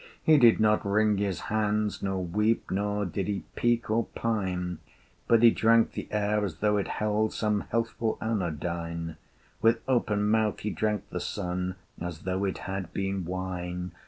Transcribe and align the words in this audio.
He 0.23 0.39
did 0.39 0.59
not 0.59 0.83
wring 0.83 1.19
his 1.19 1.41
hands 1.41 2.01
nor 2.01 2.25
weep, 2.25 2.71
Nor 2.71 3.05
did 3.05 3.27
he 3.27 3.43
peek 3.55 3.87
or 3.91 4.07
pine, 4.15 4.79
But 5.27 5.43
he 5.43 5.51
drank 5.51 5.91
the 5.91 6.07
air 6.09 6.43
as 6.43 6.55
though 6.55 6.77
it 6.77 6.87
held 6.87 7.33
Some 7.33 7.65
healthful 7.69 8.17
anodyne; 8.19 9.17
With 9.61 9.83
open 9.87 10.27
mouth 10.27 10.61
he 10.61 10.71
drank 10.71 11.07
the 11.11 11.19
sun 11.19 11.75
As 11.99 12.21
though 12.21 12.45
it 12.45 12.57
had 12.65 12.91
been 12.93 13.25
wine! 13.25 13.91